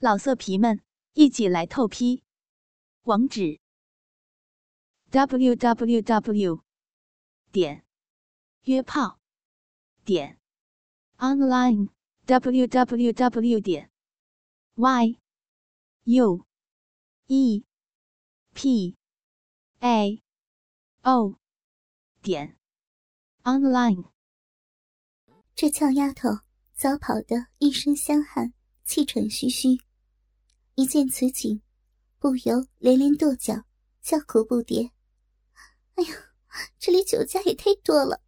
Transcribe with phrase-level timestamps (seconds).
[0.00, 0.80] 老色皮们，
[1.14, 2.22] 一起来透批！
[3.02, 3.58] 网址
[5.10, 6.62] ：w w w
[7.50, 7.84] 点
[8.62, 9.18] 约炮
[10.04, 10.38] 点
[11.16, 11.88] online
[12.26, 13.90] w w w 点
[14.76, 15.18] y
[16.04, 16.46] u
[17.26, 17.64] e
[18.54, 18.96] p
[19.80, 20.22] a
[21.02, 21.40] o
[22.22, 22.56] 点
[23.42, 24.12] online。
[25.56, 26.28] 这俏丫头
[26.76, 28.52] 早跑得一身香汗，
[28.84, 29.87] 气喘吁吁。
[30.78, 31.60] 一见此景，
[32.20, 33.64] 不由连连跺脚，
[34.00, 34.92] 叫苦不迭。
[35.96, 36.10] 哎呀，
[36.78, 38.22] 这里酒家也太多了，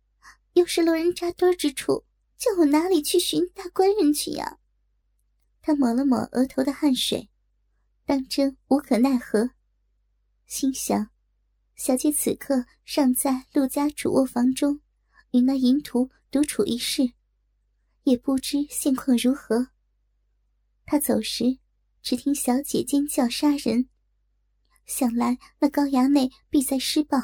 [0.54, 2.04] 又是路人扎堆之处，
[2.36, 4.58] 叫我哪里去寻大官人去呀？
[5.62, 7.30] 他抹了抹额头的汗水，
[8.04, 9.50] 当真无可奈何，
[10.48, 11.08] 心想：
[11.76, 14.80] 小姐此刻尚在陆家主卧房中，
[15.30, 17.12] 与那淫徒独处一室，
[18.02, 19.68] 也不知现况如何。
[20.84, 21.60] 他走时。
[22.02, 23.88] 只听小姐尖叫杀人，
[24.86, 27.18] 想来那高衙内必在施暴。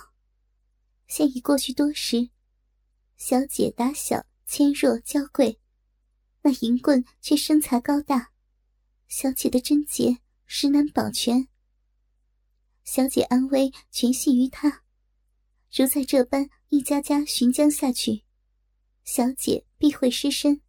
[1.07, 2.29] 现已过去多时，
[3.17, 5.59] 小姐打小纤弱娇贵，
[6.43, 8.33] 那银棍却身材高大，
[9.09, 11.49] 小姐的贞洁实难保全。
[12.85, 14.85] 小姐安危全系于他，
[15.73, 18.25] 如再这般一家家寻将下去，
[19.05, 20.61] 小姐必会失身。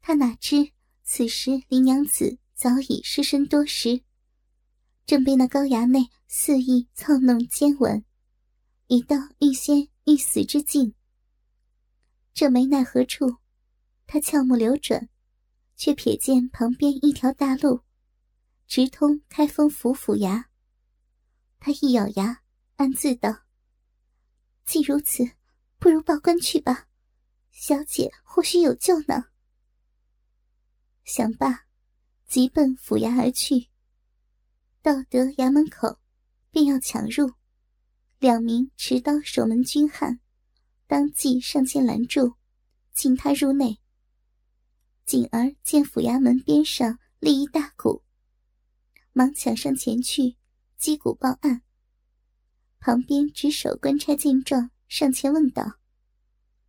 [0.00, 0.72] 他哪知
[1.04, 2.38] 此时林娘子。
[2.56, 4.00] 早已失身多时，
[5.04, 8.02] 正被那高衙内肆意操弄奸吻，
[8.86, 10.94] 已到欲仙欲死之境。
[12.32, 13.36] 这没奈何处，
[14.06, 15.10] 他俏目流转，
[15.76, 17.82] 却瞥见旁边一条大路，
[18.66, 20.46] 直通开封府府衙。
[21.60, 22.40] 他一咬牙，
[22.76, 23.42] 暗自道
[24.64, 25.30] ：“既如此，
[25.78, 26.88] 不如报官去吧，
[27.50, 29.26] 小姐或许有救呢。”
[31.04, 31.65] 想罢。
[32.26, 33.68] 急奔府衙而去。
[34.82, 35.98] 到得衙门口，
[36.50, 37.32] 便要抢入，
[38.18, 40.20] 两名持刀守门军汉
[40.86, 42.34] 当即上前拦住，
[42.92, 43.78] 请他入内。
[45.04, 48.02] 锦儿见府衙门边上立一大鼓，
[49.12, 50.36] 忙抢上前去
[50.76, 51.62] 击鼓报案。
[52.78, 55.78] 旁边值守官差见状，上前问道：“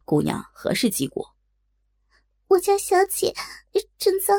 [0.06, 1.26] 姑娘何事击鼓？”
[2.50, 3.34] 我家小姐
[3.98, 4.34] 正遭……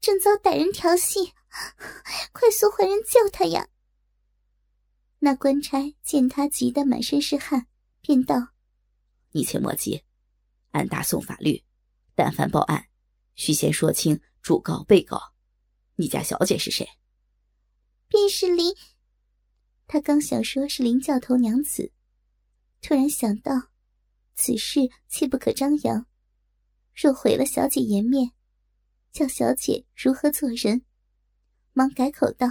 [0.00, 1.32] 正遭歹人调戏，
[2.32, 3.68] 快速唤人救他呀！
[5.20, 7.66] 那官差见他急得满身是汗，
[8.00, 8.54] 便道
[9.32, 10.04] ：“你且莫急，
[10.70, 11.64] 按大宋法律，
[12.14, 12.88] 但凡报案，
[13.34, 15.34] 须先说清主告、被告。
[15.96, 16.88] 你家小姐是谁？”
[18.08, 18.74] 便是林。
[19.86, 21.92] 他刚想说是林教头娘子，
[22.80, 23.70] 突然想到，
[24.34, 26.06] 此事切不可张扬，
[26.94, 28.32] 若毁了小姐颜面。
[29.12, 30.84] 叫小姐如何做人？
[31.72, 32.48] 忙改口道：“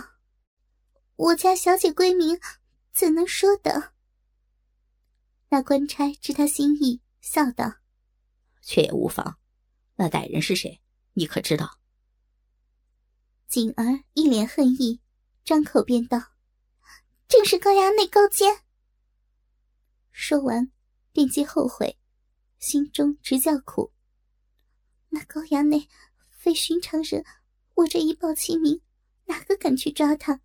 [1.16, 2.40] 我家小姐闺名，
[2.94, 3.94] 怎能说的？”
[5.50, 7.76] 那官差知他心意，笑道
[8.62, 9.38] ：“却也无妨。
[9.96, 10.82] 那歹人是谁？
[11.14, 11.80] 你可知道？”
[13.48, 15.02] 锦儿一脸恨意，
[15.44, 16.22] 张口便道
[17.28, 18.64] ：“正是高衙内高监。”
[20.12, 20.72] 说完，
[21.12, 21.98] 便即后悔，
[22.60, 23.94] 心中直叫苦。
[25.10, 25.90] 那高衙内。
[26.48, 27.26] 非寻常人，
[27.76, 28.80] 我这一报其名，
[29.26, 30.40] 哪个敢去抓他？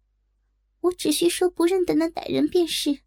[0.80, 3.02] 我只需说不认得那歹人便是，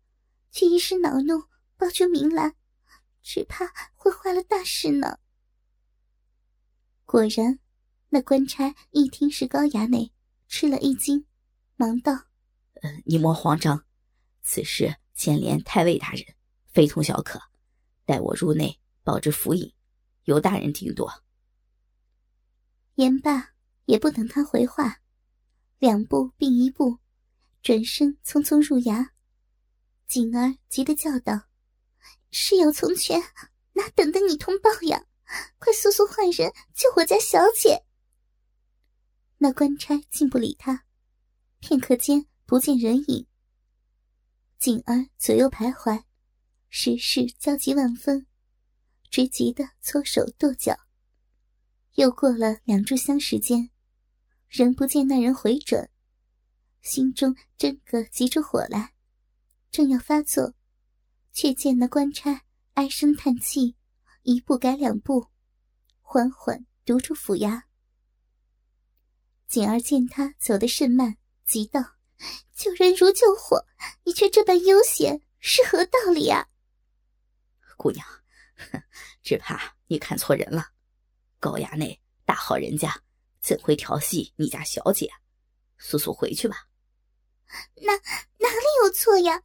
[0.49, 1.43] 却一时恼怒
[1.75, 2.55] 报出名来，
[3.21, 5.19] 只怕会坏了大事呢。
[7.03, 7.59] 果然，
[8.07, 10.13] 那官差一听是高衙内，
[10.47, 11.25] 吃了一惊，
[11.75, 12.13] 忙道
[12.81, 13.85] ：“呃，你莫慌张，
[14.41, 16.23] 此事牵连太尉大人，
[16.71, 17.41] 非同小可。
[18.05, 19.73] 待我入内报知府尹，
[20.23, 21.11] 由大人定夺。”
[22.95, 23.53] 言罢，
[23.85, 25.01] 也不等他回话，
[25.79, 26.99] 两步并一步，
[27.61, 29.09] 转身匆匆入衙。
[30.07, 31.47] 锦儿急得叫道
[32.31, 33.21] ：“事有从权，
[33.73, 35.05] 哪等得你通报呀？
[35.57, 37.83] 快速速换人救我家小姐！”
[39.39, 40.85] 那官差竟不理他，
[41.59, 43.27] 片刻间不见人影。
[44.57, 46.03] 锦儿左右徘徊，
[46.69, 48.25] 时事焦急万分，
[49.09, 50.84] 只急得搓手跺脚。
[51.95, 53.69] 又过了两炷香时间，
[54.49, 55.89] 仍不见那人回转，
[56.81, 58.93] 心中真个急出火来，
[59.71, 60.53] 正要发作，
[61.31, 62.41] 却见那官差
[62.73, 63.77] 唉声叹气，
[64.23, 65.27] 一步改两步，
[66.01, 67.63] 缓缓踱出府衙。
[69.47, 71.15] 锦儿见他走得甚慢，
[71.45, 71.81] 急道
[72.53, 73.65] ：“救人如救火，
[74.03, 76.49] 你却这般悠闲，是何道理啊？”
[77.77, 78.05] 姑娘，
[79.23, 80.74] 只怕你看错人了。
[81.45, 83.03] 高衙内大好人家，
[83.39, 85.07] 怎会调戏你家小姐？
[85.77, 86.67] 速速回去吧。
[87.83, 87.93] 哪
[88.39, 89.43] 哪里有错呀？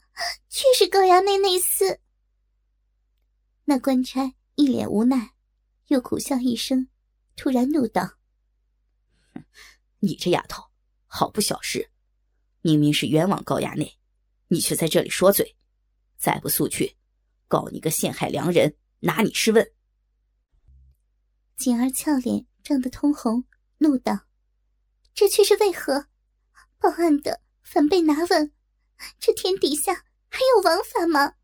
[0.49, 1.99] 却是高衙内内厮。
[3.67, 5.35] 那官差一脸无奈，
[5.89, 6.89] 又苦笑一声，
[7.37, 8.15] 突然怒道
[10.01, 10.71] ：“你这丫头，
[11.05, 11.91] 好不小事！
[12.63, 13.99] 明明是冤枉高衙内，
[14.49, 15.55] 你却在这里说嘴，
[16.17, 16.97] 再不速去，
[17.47, 19.71] 告你个陷害良人，拿你试问！”
[21.61, 23.45] 锦儿俏脸涨得通红，
[23.77, 24.21] 怒道
[25.13, 26.07] ：“这却是为何？
[26.79, 28.55] 报案的反被拿问，
[29.19, 31.35] 这天底下还有王法吗？”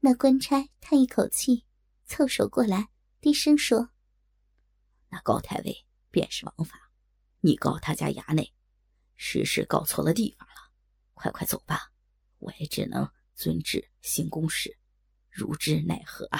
[0.00, 1.64] 那官差叹一口气，
[2.04, 2.90] 凑手过来，
[3.22, 3.88] 低声说
[5.08, 6.90] ：“那高太尉便是王法，
[7.40, 8.52] 你告他家衙内，
[9.16, 10.54] 实是告错了地方了。
[11.14, 11.90] 快快走吧，
[12.36, 14.76] 我也只能遵旨行公事，
[15.30, 16.38] 如之奈何啊？”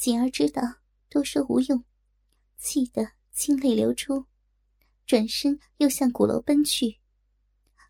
[0.00, 0.62] 锦儿知道
[1.10, 1.84] 多说无用，
[2.56, 4.24] 气得清泪流出，
[5.04, 6.98] 转身又向鼓楼奔去。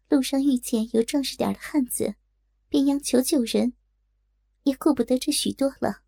[0.08, 2.16] 路上遇见有壮实点的汉子，
[2.68, 3.74] 便央求救人，
[4.64, 6.02] 也顾不得这许多了。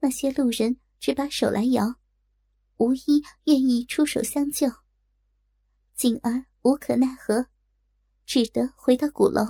[0.00, 1.94] 那些路人只把手来摇，
[2.78, 4.66] 无一愿意出手相救。
[5.94, 7.46] 锦儿无可奈何，
[8.26, 9.44] 只得回到鼓楼，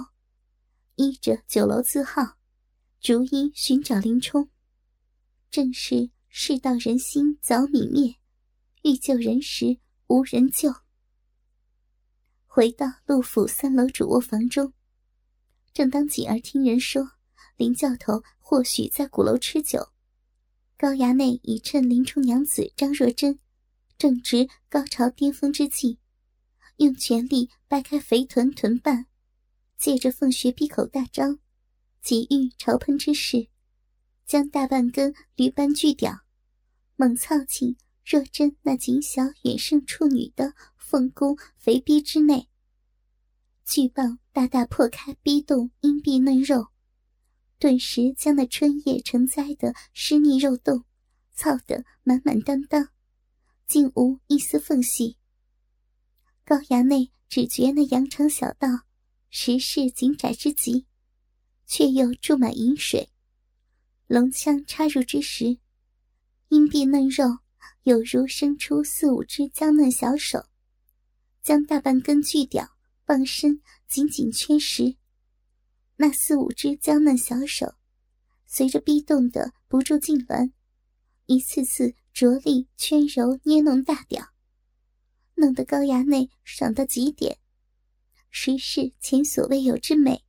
[0.97, 2.37] 依着酒楼字号，
[3.01, 4.51] 逐一寻找林冲。
[5.51, 8.17] 正是世道人心早泯灭，
[8.83, 10.75] 欲救人时无人救。
[12.47, 14.75] 回到陆府三楼主卧房中，
[15.73, 17.13] 正当锦儿听人说
[17.57, 19.89] 林教头或许在鼓楼吃酒，
[20.77, 23.39] 高衙内已趁林冲娘子张若珍
[23.97, 25.99] 正值高潮巅峰之际，
[26.77, 29.07] 用全力掰开肥臀臀瓣，
[29.79, 31.39] 借着凤穴闭口大张，
[32.03, 33.49] 急欲朝喷之势。
[34.29, 36.21] 将大半根驴般巨屌
[36.97, 42.51] 猛操进若真那紧小远胜处女的凤宫肥逼之内，
[43.65, 46.69] 巨棒大大破开逼洞阴壁嫩肉，
[47.59, 50.85] 顿时将那春夜成灾的湿腻肉洞
[51.33, 52.91] 操得满满当当，
[53.67, 55.17] 竟无一丝缝隙。
[56.45, 58.69] 高衙内只觉那羊肠小道
[59.31, 60.85] 实是紧窄之极，
[61.67, 63.11] 却又注满饮水。
[64.09, 65.59] 龙枪插入之时，
[66.49, 67.41] 阴壁嫩肉
[67.83, 70.47] 有如伸出四五只娇嫩小手，
[71.43, 72.71] 将大半根巨屌
[73.05, 74.97] 棒身紧紧圈实。
[75.97, 77.75] 那四五只娇嫩小手，
[78.47, 80.53] 随着逼动的不住痉挛，
[81.27, 84.31] 一次次着力圈揉捏弄大屌，
[85.35, 87.39] 弄得高衙内爽到极点，
[88.31, 90.25] 实是前所未有之美。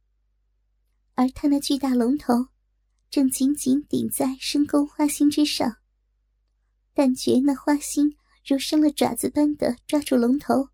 [1.16, 2.50] 而他那巨大龙头。
[3.12, 5.78] 正紧紧顶在深沟花心之上，
[6.94, 8.16] 但觉那花心
[8.46, 10.70] 如生了爪子般的抓住龙头，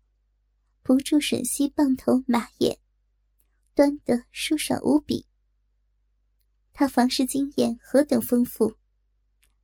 [0.82, 2.78] 不住吮吸棒头马眼，
[3.74, 5.26] 端得舒爽无比。
[6.74, 8.76] 他房事经验何等丰富，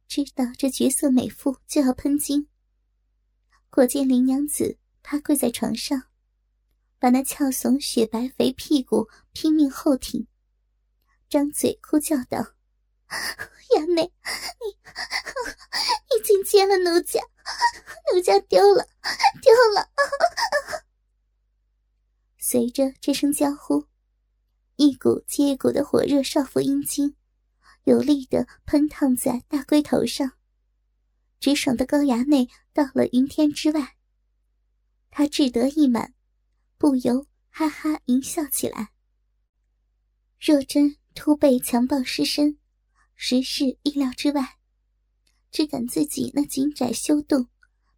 [0.08, 2.48] 知道这绝色美妇就要喷精。
[3.68, 6.04] 果见林娘子趴跪在床上，
[6.98, 10.26] 把那翘耸雪白肥屁股拼命后挺，
[11.28, 12.54] 张嘴哭叫道。
[13.76, 14.02] 衙内，
[14.60, 14.68] 你
[16.16, 17.20] 已经接了奴家，
[18.12, 18.86] 奴家丢了，
[19.40, 19.90] 丢了！
[22.38, 23.86] 随着这声娇呼，
[24.76, 27.16] 一股接一股的火热少妇阴茎
[27.84, 30.32] 有力的喷烫在大龟头上，
[31.40, 33.96] 直爽的高衙内到了云天之外。
[35.10, 36.14] 他志得意满，
[36.78, 38.92] 不由哈哈淫笑起来。
[40.40, 42.58] 若真突被强暴失身。
[43.24, 44.58] 实是意料之外，
[45.52, 47.46] 只感自己那紧窄修洞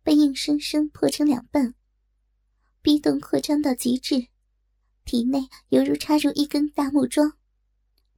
[0.02, 1.75] 被硬生生破成两半，
[2.83, 4.28] 逼洞扩张到极致，
[5.07, 7.38] 体内犹如插入一根大木桩，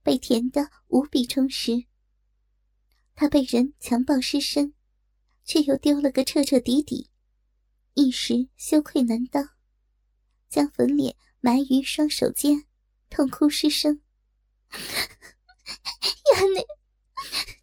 [0.02, 1.84] 被填得无比充实。
[3.14, 4.74] 他被人强暴失身，
[5.44, 7.08] 却又丢了个彻彻底底，
[7.94, 9.50] 一时羞愧难当，
[10.48, 12.66] 将粉脸埋于双手间，
[13.08, 14.00] 痛哭失声
[16.34, 16.66] ：“衙内。”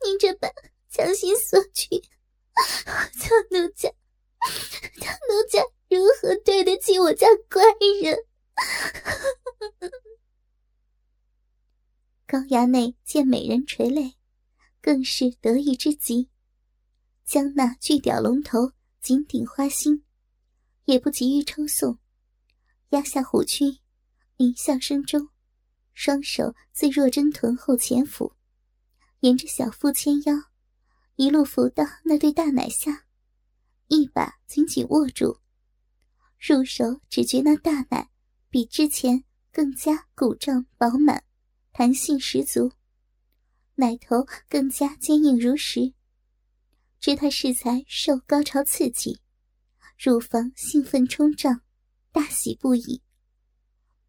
[0.06, 0.52] 您这般
[0.90, 2.00] 强行索取，
[3.20, 3.90] 叫奴家，
[5.00, 7.66] 叫奴家如何对得起我家官
[8.02, 8.18] 人？
[12.28, 14.16] 高衙内见美人垂泪，
[14.82, 16.30] 更是得意之极，
[17.24, 20.04] 将那巨屌龙头紧顶花心，
[20.86, 22.00] 也不急于抽送，
[22.90, 23.80] 压下虎躯，
[24.38, 25.30] 迎笑声中，
[25.94, 28.34] 双手自若真臀后前俯。
[29.24, 30.34] 沿着小腹纤腰，
[31.16, 33.06] 一路扶到那对大奶下，
[33.88, 35.40] 一把紧紧握住，
[36.46, 38.10] 入手只觉那大奶
[38.50, 41.24] 比之前更加鼓胀饱满，
[41.72, 42.74] 弹性十足，
[43.76, 45.94] 奶头更加坚硬如石。
[47.00, 49.22] 知他适才受高潮刺激，
[49.98, 51.62] 乳房兴奋冲胀，
[52.12, 53.02] 大喜不已，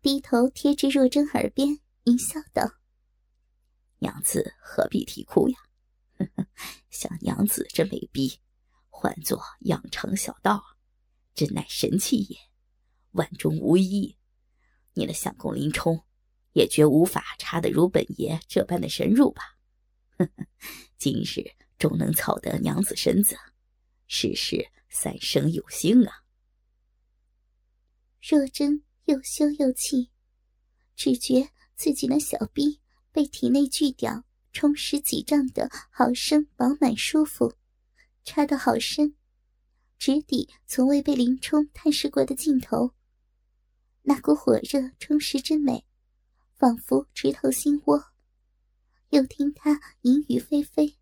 [0.03, 2.69] 低头贴至若真耳边，淫笑道
[4.05, 5.57] ：“娘子何必啼哭呀？
[6.91, 8.39] 像娘子这美逼，
[8.91, 10.63] 唤作养成小道，
[11.35, 12.37] 真乃神器也，
[13.13, 14.19] 万中无一。
[14.93, 16.05] 你的相公林冲，
[16.53, 19.57] 也绝无法插得如本爷这般的深入吧？
[20.99, 23.37] 今日。”终能操得娘子身子，
[24.07, 26.23] 事事三生有幸啊！
[28.23, 30.11] 若真又羞又气，
[30.95, 32.81] 只觉自己那小逼
[33.15, 37.55] 被体内巨屌充实几丈的好生饱满舒服，
[38.25, 39.15] 插得好深，
[40.01, 42.91] 直抵从未被林冲探视过的尽头。
[44.03, 45.87] 那股火热充实之美，
[46.57, 48.05] 仿佛直透心窝。
[49.11, 50.97] 又听他淫语霏霏。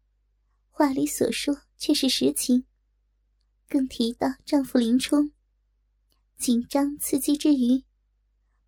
[0.69, 2.67] 话里所说却是实情，
[3.71, 5.33] 更提到丈夫林冲，
[6.37, 7.83] 紧张刺激之余，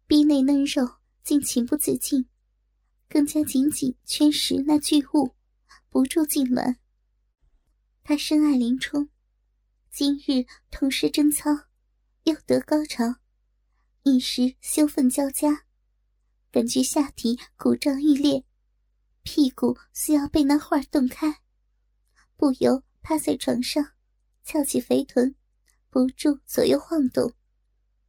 [0.06, 2.26] 逼内嫩肉竟情不自禁，
[3.08, 5.34] 更加紧紧圈实那巨物，
[5.90, 6.76] 不住痉挛。
[8.02, 9.08] 他深爱林冲，
[9.90, 11.50] 今日同时贞操，
[12.25, 13.16] 又得高潮，
[14.02, 15.64] 一时羞愤交加，
[16.50, 18.44] 感觉下体鼓胀欲裂，
[19.23, 21.40] 屁股似要被那画洞开。
[22.37, 23.92] 不由趴在床上，
[24.42, 25.34] 翘起肥臀，
[25.88, 27.32] 不住左右晃动，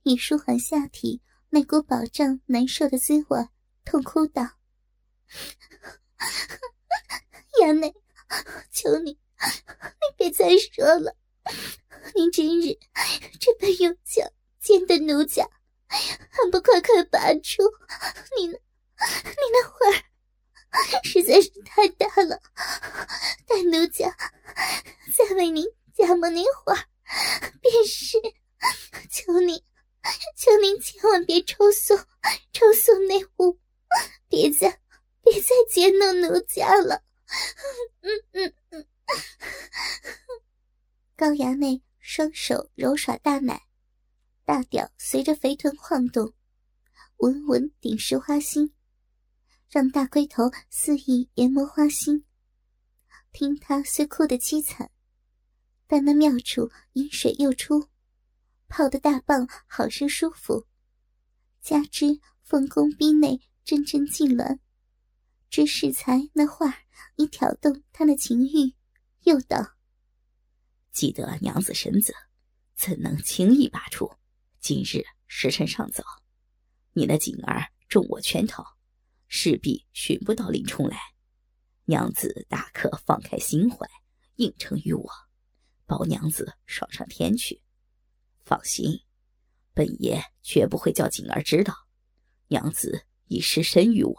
[0.04, 1.22] 以舒缓下体
[1.52, 3.48] 那股饱胀难受的滋味，
[3.86, 4.44] 痛哭道
[7.62, 7.94] ：“衙内，
[8.72, 9.18] 求你，你
[10.18, 11.16] 别再说了。
[12.14, 12.78] 您今日
[13.40, 14.22] 这般用脚
[14.60, 15.50] 尖的奴家，
[15.88, 17.64] 还不快快拔出？
[18.38, 18.60] 你那，你
[19.52, 19.94] 那会儿……”
[21.04, 22.42] 实在是太大了，
[23.48, 24.16] 待奴家
[25.16, 26.86] 再为您加盟一会儿，
[27.62, 28.20] 便是。
[29.10, 29.64] 求您，
[30.36, 31.98] 求您千万别抽送，
[32.52, 33.58] 抽送内务，
[34.28, 34.82] 别再
[35.26, 37.04] 别再接弄奴家了。
[38.02, 38.88] 嗯嗯嗯。
[41.18, 43.64] 高衙内双手揉耍大奶，
[44.46, 46.34] 大屌随着肥臀晃动，
[47.18, 48.74] 稳稳顶实花心。
[49.68, 52.24] 让大龟头肆意研磨花心，
[53.34, 54.92] 听他虽哭得凄惨，
[55.88, 57.90] 但那妙处饮水又出，
[58.68, 60.68] 泡的大棒好生舒服，
[61.62, 64.60] 加之凤宫逼内阵阵痉挛，
[65.50, 66.80] 这适才那话
[67.16, 68.74] 已挑动他的情欲，
[69.24, 69.76] 又道
[70.92, 72.14] ：“记得娘子身子，
[72.76, 74.12] 怎能轻易拔出？
[74.60, 76.04] 今日时辰尚早，
[76.94, 78.66] 你的锦儿中我圈套。”
[79.28, 80.98] 势必寻不到林冲来，
[81.86, 83.86] 娘子大可放开心怀，
[84.36, 85.10] 应承于我，
[85.88, 87.62] 保娘子爽上天去。
[88.46, 89.02] 放心，
[89.74, 91.74] 本爷绝不会叫锦儿知道，
[92.50, 94.16] 娘子已失身于我。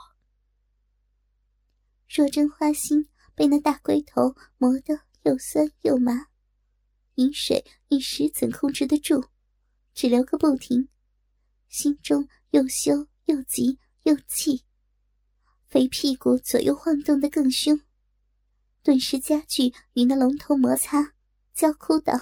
[2.08, 6.28] 若真花心被那大龟头磨得又酸又麻，
[7.16, 9.28] 饮水一时怎控制得住？
[9.92, 10.88] 只流个不停，
[11.68, 14.64] 心中又羞又急又气。
[15.68, 17.80] 肥屁股左右晃动的更凶，
[18.82, 21.14] 顿时加剧与那龙头摩擦，
[21.52, 22.12] 娇哭道：“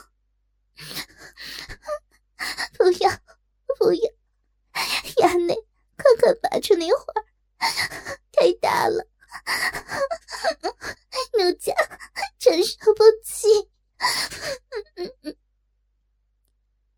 [2.79, 3.11] 不要，
[3.79, 4.11] 不要，
[5.17, 5.55] 衙内，
[5.97, 7.13] 快快拔出那花
[8.33, 9.07] 太大了，
[11.39, 11.73] 奴家
[12.39, 13.49] 承受不起。”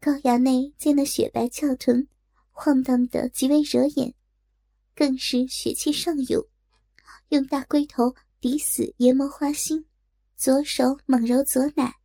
[0.00, 2.06] 高衙内见那雪白翘臀
[2.50, 4.14] 晃荡的极为惹眼。
[4.94, 6.42] 更是血气上涌，
[7.28, 9.84] 用大龟头抵死研磨花心，
[10.36, 11.96] 左手猛揉左奶，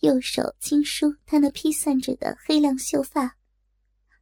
[0.00, 3.36] 右手轻梳他那披散着的黑亮秀发，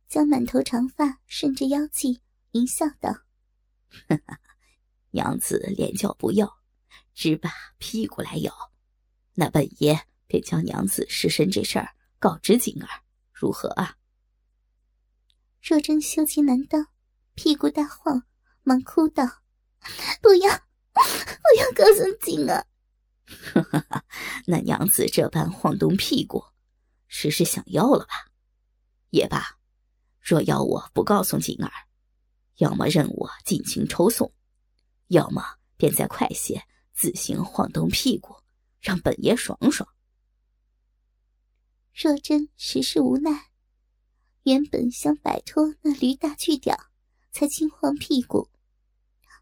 [0.09, 3.23] 将满头长发顺着腰际，淫笑道
[5.17, 6.59] ：“娘子连叫不要，
[7.15, 8.53] 只把屁股来咬，
[9.33, 13.01] 那本爷便将娘子失身这事儿告知景儿，
[13.33, 13.97] 如何啊？”
[15.63, 16.89] 若真羞气难当。
[17.35, 18.23] 屁股大晃，
[18.63, 19.23] 忙哭道
[20.23, 20.51] ：“不要，
[20.95, 21.01] 不
[21.59, 22.67] 要告诉景儿！
[24.49, 26.43] 那娘子这般晃动屁股，
[27.09, 28.33] 实是想要了吧？
[29.11, 29.59] 也罢，
[30.19, 31.71] 若要我不告诉景儿，
[32.57, 34.33] 要么任我尽情抽送，
[35.09, 35.43] 要么
[35.77, 38.37] 便再快些自行晃动屁股，
[38.81, 39.89] 让本爷爽爽。”
[41.95, 43.51] 若真实是无奈，
[44.43, 46.77] 原本想摆脱那驴大巨屌，
[47.33, 48.51] 才轻晃屁股，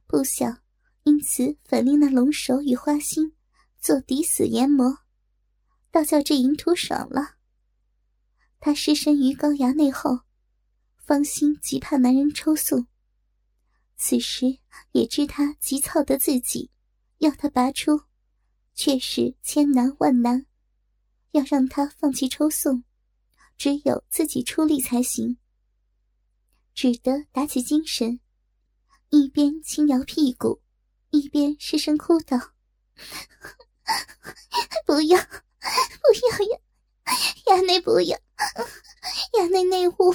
[0.07, 0.61] 不想
[1.03, 3.35] 因此反令那龙首与花心
[3.81, 4.99] 做抵死阎魔，
[5.91, 7.37] 倒叫这淫徒爽了。
[8.61, 10.21] 他失身于高衙内后，
[10.97, 12.87] 芳心极怕男人抽送，
[13.97, 14.59] 此时
[14.93, 16.71] 也知他急躁的自己，
[17.19, 18.01] 要他拔出，
[18.75, 20.47] 却是千难万难。
[21.33, 22.85] 要让他放弃抽送，
[23.57, 25.37] 只有自己出力才行。
[26.75, 28.21] 只得打起精神，
[29.11, 30.61] 一边轻摇屁股，
[31.11, 32.37] 一边失声哭道
[34.87, 35.29] ：“不要，不
[36.39, 36.61] 要呀，
[37.47, 38.19] 衙内不要，
[39.39, 40.15] 衙内内务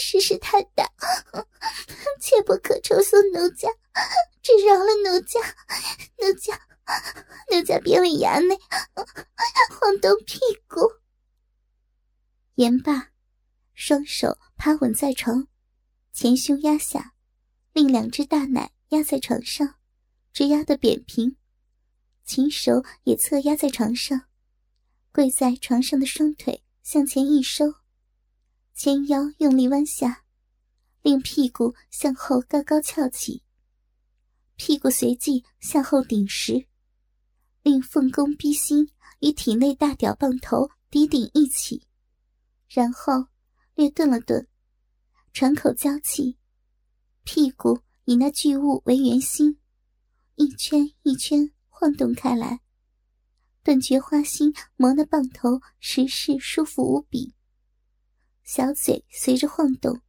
[0.00, 0.84] 事事太大，
[2.20, 3.68] 切不可抽送奴家，
[4.42, 5.40] 只饶了奴家，
[6.18, 6.60] 奴家。”
[7.50, 8.58] 奴家别为衙内
[9.70, 10.80] 晃动屁股。
[12.56, 13.08] 言罢，
[13.72, 15.48] 双手趴稳在床，
[16.12, 17.14] 前胸压下，
[17.72, 19.76] 另两只大奶压在床上，
[20.30, 21.38] 直压得扁平。
[22.26, 24.28] 琴手也侧压在床上，
[25.14, 27.72] 跪在床上的双腿向前一收，
[28.74, 30.24] 前腰用力弯下，
[31.02, 33.44] 令屁股向后高高翘起，
[34.56, 36.66] 屁股随即向后顶实。
[37.62, 38.90] 令凤弓逼心
[39.20, 41.86] 与体内大屌棒头抵顶一起，
[42.68, 43.28] 然后
[43.76, 44.48] 略顿了顿，
[45.32, 46.36] 喘口娇气，
[47.22, 49.60] 屁股以那巨物为圆心，
[50.34, 52.63] 一圈一圈晃动开来。
[53.64, 57.34] 顿觉花心磨那棒头实是舒服无比，
[58.42, 60.02] 小嘴随着晃动，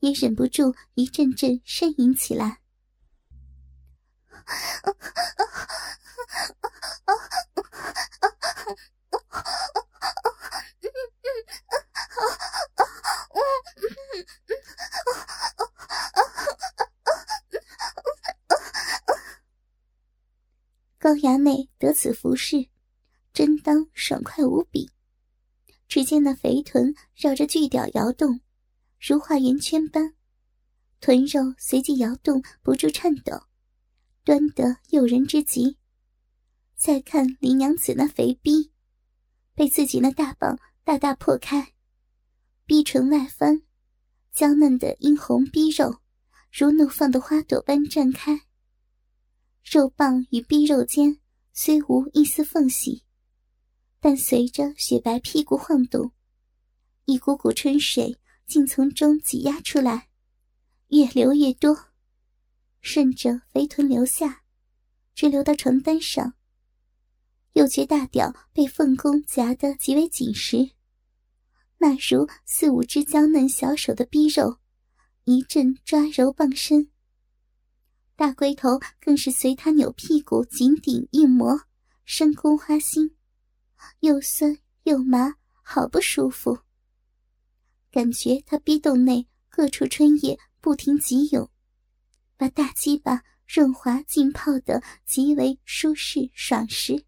[0.00, 2.60] 也忍不住一阵阵呻吟起来。
[20.98, 22.68] 高衙内得此服侍，
[23.32, 24.90] 真当爽快无比。
[25.88, 28.40] 只见那肥臀绕着巨屌摇动，
[29.00, 30.14] 如画圆圈般，
[31.00, 33.42] 臀肉随即摇动不住颤抖，
[34.22, 35.78] 端得诱人之极。
[36.76, 38.70] 再看林娘子那肥逼，
[39.54, 41.74] 被自己那大棒大大破开，
[42.66, 43.62] 逼唇外翻，
[44.32, 46.00] 娇嫩的殷红逼肉
[46.52, 48.42] 如怒放的花朵般绽开。
[49.64, 51.18] 肉棒与逼肉间
[51.52, 53.04] 虽无一丝缝隙，
[54.00, 56.12] 但随着雪白屁股晃动，
[57.04, 60.08] 一股股春水竟从中挤压出来，
[60.88, 61.76] 越流越多，
[62.80, 64.42] 顺着肥臀流下，
[65.14, 66.34] 直流到床单上。
[67.52, 70.70] 又觉大屌被凤弓夹得极为紧实，
[71.78, 74.58] 那如四五只娇嫩小手的逼肉，
[75.24, 76.90] 一阵抓揉傍身。
[78.16, 81.62] 大龟头更是随他扭屁股紧顶硬磨，
[82.04, 83.16] 深宫花心，
[84.00, 86.58] 又酸又麻，好不舒服。
[87.90, 91.50] 感觉他逼洞内各处春液不停急涌，
[92.36, 97.04] 把大鸡巴润滑浸泡得极为舒适爽实。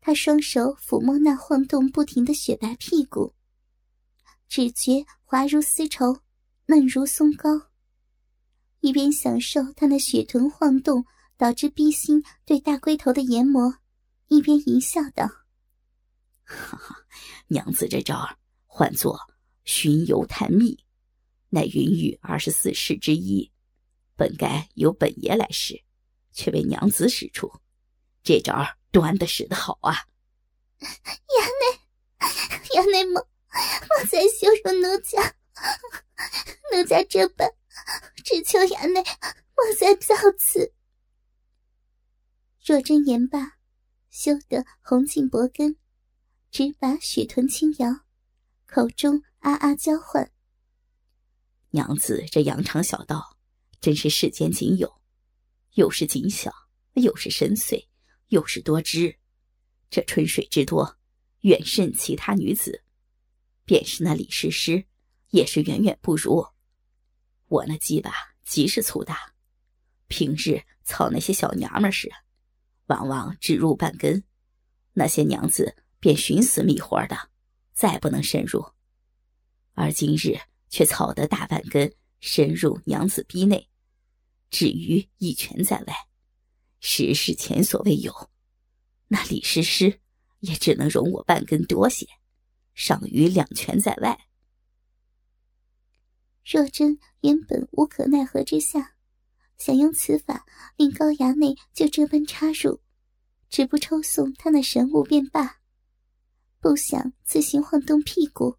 [0.00, 3.34] 他双手抚摸那晃动不停的雪白屁股，
[4.48, 6.20] 只觉滑如丝绸，
[6.66, 7.68] 嫩如松糕。
[8.80, 11.04] 一边享受他那雪臀晃动
[11.36, 13.78] 导致逼心对大龟头的研磨，
[14.28, 15.26] 一边淫笑道
[16.44, 16.96] ：“哈哈，
[17.48, 19.18] 娘子这招唤作
[19.64, 20.84] 熏油探秘，
[21.48, 23.50] 乃云雨二十四式之一，
[24.16, 25.82] 本该由本爷来使，
[26.32, 27.50] 却被娘子使出。
[28.22, 29.94] 这招端的使得好啊！
[30.78, 32.28] 衙内，
[32.76, 35.34] 衙内莫莫再羞辱奴家，
[36.72, 37.50] 奴家这般，
[38.24, 40.72] 只求衙内莫再造次。
[42.64, 43.57] 若真言罢，
[44.18, 45.76] 羞得红尽脖根，
[46.50, 48.00] 只把雪臀轻摇，
[48.66, 50.32] 口中啊啊娇唤
[51.70, 53.38] ：“娘子这羊肠小道，
[53.80, 55.00] 真是世间仅有，
[55.74, 56.52] 又是紧小，
[56.94, 57.86] 又是深邃。”
[58.26, 59.16] 又是多汁，
[59.88, 60.98] 这春水之多，
[61.42, 62.82] 远胜其他女子。
[63.64, 64.84] 便是那李师师，
[65.30, 66.44] 也是远远不如。
[67.46, 68.12] 我那鸡巴
[68.44, 69.32] 极是粗大，
[70.08, 72.10] 平日操那些小娘们时，
[72.88, 74.24] 往往只入半根，
[74.92, 77.16] 那些娘子便寻死觅活的，
[77.72, 78.72] 再不能深入。
[79.72, 80.36] 而今日
[80.68, 83.70] 却操得大半根深入娘子逼内，
[84.50, 85.94] 至于一拳在外。
[86.80, 88.30] 实是前所未有，
[89.08, 90.00] 那李师师
[90.40, 92.06] 也只能容我半根多些，
[92.74, 94.26] 尚余两拳在外。
[96.44, 98.94] 若真原本无可奈何之下，
[99.58, 102.80] 想用此法令高衙内就这般插入，
[103.50, 105.56] 只不抽送他那神物便罢，
[106.60, 108.56] 不想自行晃动屁股，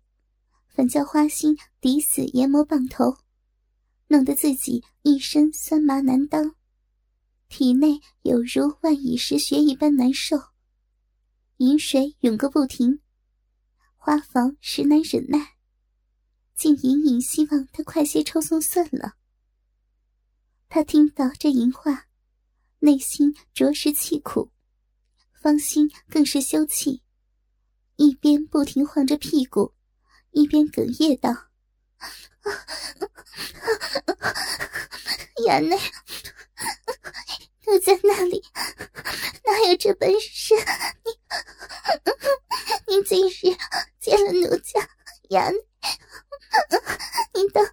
[0.68, 3.18] 反叫花心抵死研磨棒头，
[4.08, 6.54] 弄得自己一身酸麻难当，
[7.48, 10.38] 体内有如万蚁食血一般难受，
[11.58, 13.00] 饮水涌个不停，
[13.96, 15.56] 花房实难忍耐。
[16.56, 19.16] 竟隐隐希望他快些抽送算了。
[20.72, 22.06] 他听到这淫话，
[22.78, 24.52] 内心着实气苦，
[25.34, 27.02] 芳心更是羞气，
[27.96, 29.74] 一边不停晃着屁股，
[30.30, 31.32] 一边哽咽道
[35.48, 35.76] ：“衙内，
[37.66, 38.40] 奴在那里？
[39.46, 40.54] 哪有这本事？
[42.86, 43.58] 你，你今日
[44.00, 44.88] 见了奴家
[45.32, 45.58] 衙内。”
[47.34, 47.66] 你都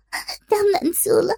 [0.49, 1.37] 都满足了，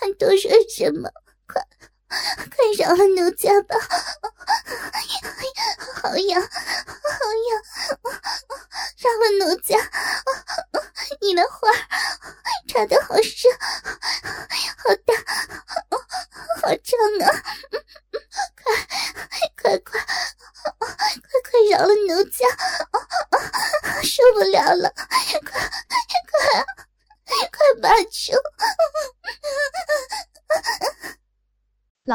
[0.00, 1.10] 还多说什么？
[1.46, 1.62] 快
[2.08, 3.76] 快饶了奴家吧！
[6.02, 6.48] 好痒，好
[7.50, 7.62] 痒！
[8.98, 9.76] 饶了奴家！
[11.20, 11.68] 你的花
[12.68, 13.50] 插的好深，
[14.78, 15.14] 好大，
[16.62, 17.28] 好长啊！
[18.62, 18.64] 快
[19.56, 20.00] 快快快
[21.42, 22.46] 快饶了奴家！
[24.02, 24.92] 受不了了！
[24.94, 26.64] 快！
[27.50, 28.32] 快拔出！